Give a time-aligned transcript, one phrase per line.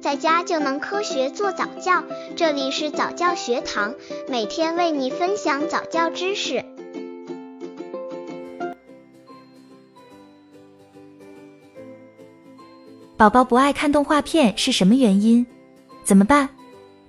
[0.00, 2.02] 在家就能科学做早教。
[2.34, 3.94] 这里是早教学堂，
[4.28, 6.64] 每天为你分享早教知识。
[13.18, 15.46] 宝宝不爱看动画片是什么原因？
[16.02, 16.48] 怎么办？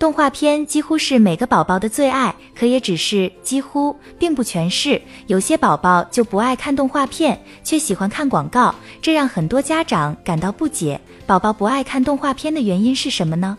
[0.00, 4.98] 动画片几乎是每个宝宝的最爱，可也只是几乎，并不全是。
[5.26, 10.98] 有些宝宝就不爱看动画片，却喜欢看广告，这让很多家长感到不解。
[11.26, 13.58] 宝宝不爱看动画片的原因是什么呢？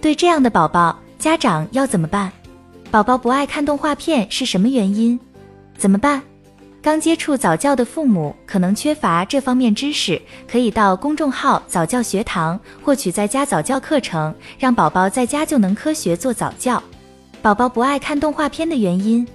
[0.00, 2.32] 对这样的宝宝，家长要怎么办？
[2.90, 5.16] 宝宝不爱看动画片是什么原因？
[5.78, 6.20] 怎么办？
[6.86, 16.80] 刚接触早教的父母可能缺乏这方面知识，可以到公众号早教学堂获取在家早教课程，让宝宝在家就能科学做早教。
[17.42, 19.26] 宝宝不爱看动画片的原因：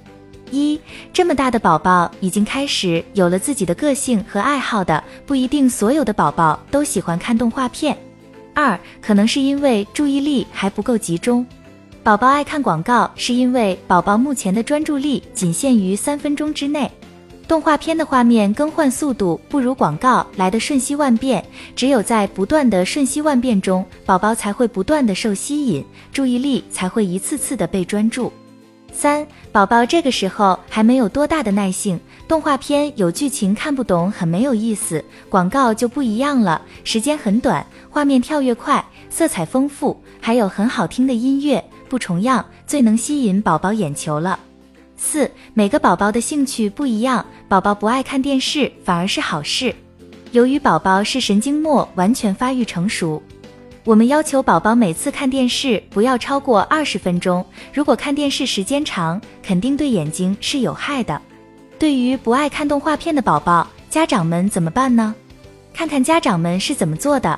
[0.49, 0.79] 一，
[1.11, 7.97] 这么大的宝宝已经开始有了自己的个性和爱好的，不一定所有的宝宝都喜欢看动画片。
[8.53, 11.45] 二，可能是因为注意力还不够集中。
[12.01, 16.89] 宝宝爱看广告，是因为宝宝目前的专注力仅限于三分钟之内。
[17.47, 21.43] 动画片的画面更换速度不如广告来的瞬息万变，
[21.75, 28.31] 只有在不断的瞬息万变中，宝宝才会不断的受吸引，注意力才会一次次的被专注。
[28.93, 35.03] 三，宝宝这个时候还没有多大的耐性，动画片有剧情看不懂，很没有意思。
[35.29, 44.39] 广告就不一样了，时间很短，画面跳跃快，色彩丰富，还有很好听的音乐，不重样，最能吸引宝宝眼球了。
[45.03, 49.73] 四，每个宝宝的兴趣不一样，宝宝不爱看电视反而是好事。
[50.31, 53.19] 由于宝宝是神经末完全发育成熟，
[53.83, 57.43] 我们要求宝宝每次看电视不要超过二十分钟。
[57.73, 61.19] 如果看电视时间长，肯定对眼睛是有害的。
[61.79, 65.15] 对于不爱看动画片的宝宝，家长们怎么办呢？
[65.73, 67.37] 看看家长们是怎么做的。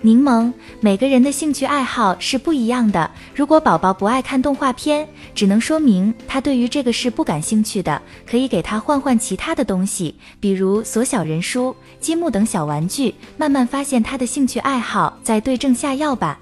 [0.00, 3.10] 柠檬，每个人的兴趣爱好是不一样的。
[3.34, 8.00] 如果宝宝不爱看动画片，只能说明他对于这个是不感兴趣的。
[8.24, 16.38] 可以给他换换其他的东西，比如缩小人书、积木等小玩具，慢慢发现他的兴趣爱好，再对症下药吧。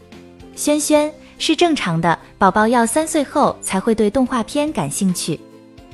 [0.55, 5.41] 轩轩是正常的，宝宝要三岁后才会对动画片感兴趣。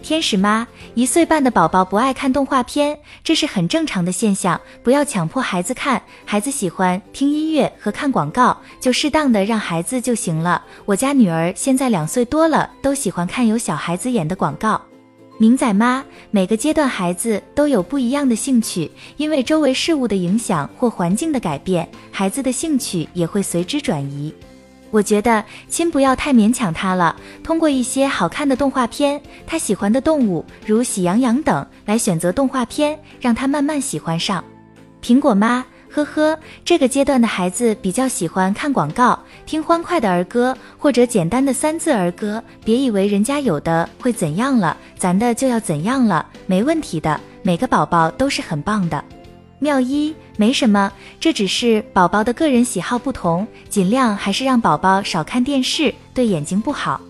[0.03, 10.63] 天使妈，一岁半的宝宝不爱看动画片，这是很正常的现象，不要强迫孩子看，孩子喜欢听音乐和看广告，就适当的让孩子就行了。
[10.85, 14.81] 我家女儿现在两岁多了，都喜欢看有小孩子演的广告。
[15.39, 24.35] 明仔妈，每个阶段孩子都有不一样的兴趣，因为周围事物的影响或环境的改变，孩子的兴趣也会随之转移。
[24.93, 34.45] 我觉得亲不要太勉强他了，通过一些好看的动画片，他喜欢的动物如喜羊羊等来选择动画片，让他慢慢喜欢上。
[35.03, 49.03] 苹果妈，呵呵，这个阶段的孩子比较喜欢看广告，听欢快的儿歌或者简单的三字儿歌，别以为人家有的会怎样了，咱的就要怎样了，没问题的，每个宝宝都是很棒的。
[49.59, 57.01] 妙一没什么，这只是宝宝的个人喜好不同，尽量还是让宝宝少看电视，对眼睛不好。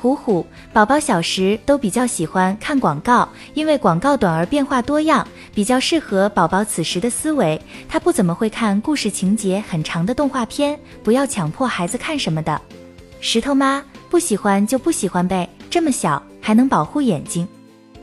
[0.00, 7.60] 虎虎，宝宝小时都比较喜欢看广告，因为广告短而变化多样，比较适合宝宝此时的思维。
[7.88, 12.60] 他不怎么会看故事情节很长的动画片，不要强迫孩子看什么的。
[13.20, 17.48] 石头妈，不喜欢就不喜欢呗，这么小还能保护眼睛。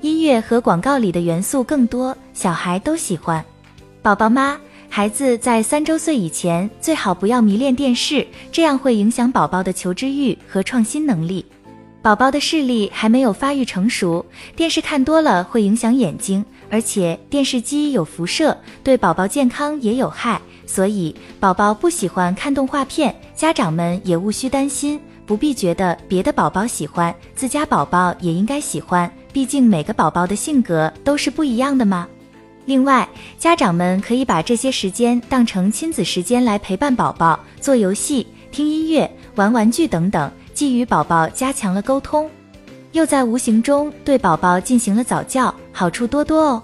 [0.01, 3.43] 音乐和广告里的元素更多，小孩都喜欢。
[4.05, 4.55] 宝宝妈，
[4.88, 11.43] 孩子在三周岁以前最好不要迷恋电视，这样会影响宝宝的求知欲和创新能力。
[12.03, 14.23] 宝宝的视力还没有发育成熟，
[14.55, 20.39] 电视看多了会影响眼睛，而且电视机有辐射，对宝宝健康也有害。
[20.67, 32.07] 所以宝宝不喜欢看动画片，家长们也无需担心，不必觉得别的宝宝喜欢，自家宝宝也应该喜欢，毕竟每个宝宝的性格都是不一样的嘛。
[32.65, 42.29] 另外，家长们可以把这些时间当成亲子时间来陪伴宝宝，做游戏、听音乐、玩玩具等等，既与宝宝加强了沟通，
[42.91, 46.63] 又在无形中对宝宝进行了早教，好处多多哦。